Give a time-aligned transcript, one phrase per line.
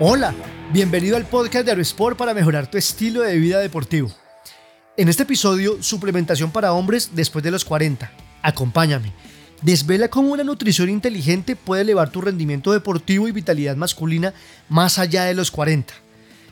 [0.00, 0.34] Hola,
[0.72, 4.10] bienvenido al podcast de Aerosport para mejorar tu estilo de vida deportivo.
[4.96, 8.10] En este episodio, suplementación para hombres después de los 40.
[8.40, 9.12] Acompáñame.
[9.60, 14.32] Desvela cómo una nutrición inteligente puede elevar tu rendimiento deportivo y vitalidad masculina
[14.70, 15.92] más allá de los 40.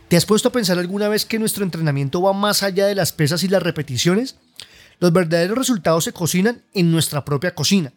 [0.08, 3.12] ¿Te has puesto a pensar alguna vez que nuestro entrenamiento va más allá de las
[3.12, 4.36] pesas y las repeticiones?
[4.98, 7.90] Los verdaderos resultados se cocinan en nuestra propia cocina.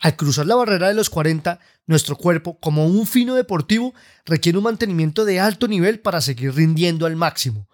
[0.00, 4.64] Al cruzar la barrera de los 40, nuestro cuerpo, como un fino deportivo, requiere un
[4.64, 7.68] mantenimiento de alto nivel para seguir rindiendo al máximo.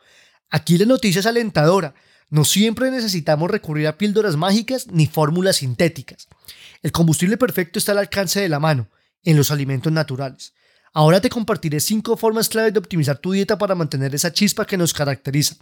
[0.50, 1.94] Aquí la noticia es alentadora.
[2.30, 6.28] No siempre necesitamos recurrir a píldoras mágicas ni fórmulas sintéticas.
[6.82, 8.88] El combustible perfecto está al alcance de la mano,
[9.22, 10.54] en los alimentos naturales.
[10.96, 14.78] Ahora te compartiré 5 formas claves de optimizar tu dieta para mantener esa chispa que
[14.78, 15.56] nos caracteriza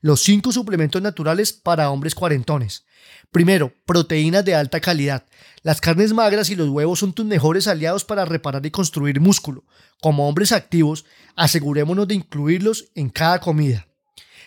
[0.00, 2.84] los 5 suplementos naturales para hombres cuarentones.
[3.30, 5.24] Primero, proteínas de alta calidad.
[5.62, 9.64] Las carnes magras y los huevos son tus mejores aliados para reparar y construir músculo.
[10.00, 11.04] Como hombres activos,
[11.36, 13.86] asegurémonos de incluirlos en cada comida.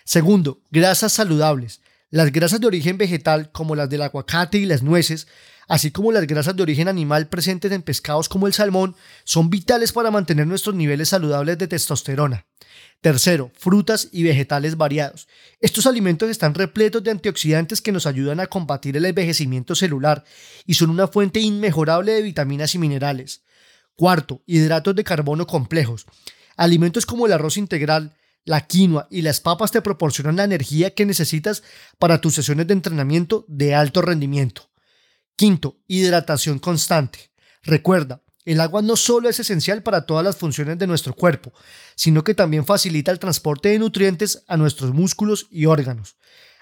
[0.04, 1.82] Segundo, grasas saludables.
[2.12, 5.28] Las grasas de origen vegetal, como las del aguacate y las nueces,
[5.68, 9.92] así como las grasas de origen animal presentes en pescados como el salmón, son vitales
[9.92, 12.46] para mantener nuestros niveles saludables de testosterona.
[13.02, 15.28] Tercero, frutas y vegetales variados.
[15.60, 20.24] Estos alimentos están repletos de antioxidantes que nos ayudan a combatir el envejecimiento celular
[20.66, 23.44] y son una fuente inmejorable de vitaminas y minerales.
[23.96, 26.06] Cuarto, hidratos de carbono complejos.
[26.58, 31.06] Alimentos como el arroz integral, la quinoa y las papas te proporcionan la energía que
[31.06, 31.64] necesitas
[32.00, 34.70] para tus sesiones de entrenamiento de alto rendimiento.
[35.36, 37.32] Quinto, hidratación constante.
[37.64, 41.52] Recuerda, el agua no solo es esencial para todas las funciones de nuestro cuerpo,
[41.96, 46.16] sino que también facilita el transporte de nutrientes a nuestros músculos y órganos.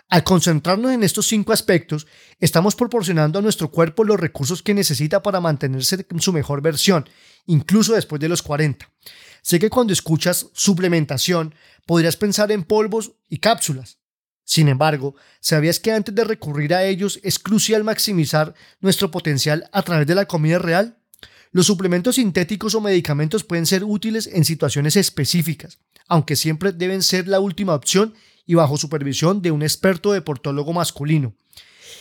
[0.10, 2.08] Al concentrarnos en estos cinco aspectos,
[2.40, 7.08] estamos proporcionando a nuestro cuerpo los recursos que necesita para mantenerse en su mejor versión,
[7.46, 8.90] incluso después de los 40.
[9.42, 11.54] Sé que cuando escuchas suplementación,
[11.86, 14.00] podrías pensar en polvos y cápsulas,
[14.46, 19.82] sin embargo, ¿sabías que antes de recurrir a ellos es crucial maximizar nuestro potencial a
[19.84, 20.98] través de la comida real?
[21.52, 27.28] Los suplementos sintéticos o medicamentos pueden ser útiles en situaciones específicas, aunque siempre deben ser
[27.28, 28.16] la última opción
[28.46, 31.34] y bajo supervisión de un experto deportólogo masculino.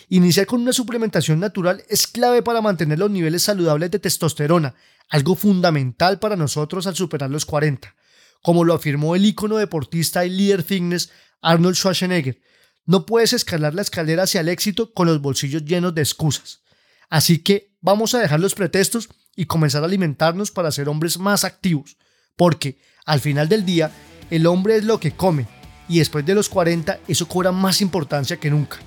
[0.09, 4.75] Iniciar con una suplementación natural es clave para mantener los niveles saludables de testosterona,
[5.09, 7.95] algo fundamental para nosotros al superar los 40,
[8.43, 11.11] como lo afirmó el ícono deportista y líder fitness
[11.41, 12.41] Arnold Schwarzenegger,
[12.85, 16.63] no puedes escalar la escalera hacia el éxito con los bolsillos llenos de excusas.
[17.09, 21.45] Así que vamos a dejar los pretextos y comenzar a alimentarnos para ser hombres más
[21.45, 21.97] activos,
[22.37, 23.91] porque al final del día
[24.31, 25.47] el hombre es lo que come
[25.89, 28.79] y después de los 40 eso cobra más importancia que nunca.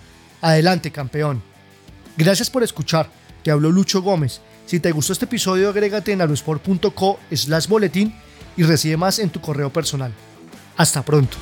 [0.41, 1.41] Adelante, campeón.
[2.17, 3.09] Gracias por escuchar.
[3.43, 4.41] Te habló Lucho Gómez.
[4.65, 8.15] Si te gustó este episodio, agrégate en aerosport.co slash boletín
[8.57, 10.13] y recibe más en tu correo personal.
[10.77, 11.37] Hasta pronto.